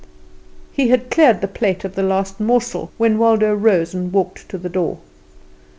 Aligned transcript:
He 0.71 0.87
had 0.87 1.11
cleared 1.11 1.41
the 1.41 1.47
plate 1.47 1.85
of 1.85 1.93
the 1.93 2.01
last 2.01 2.39
morsel, 2.39 2.91
when 2.97 3.19
Waldo 3.19 3.53
rose 3.53 3.93
and 3.93 4.11
walked 4.11 4.49
to 4.49 4.57
the 4.57 4.67
door. 4.67 4.97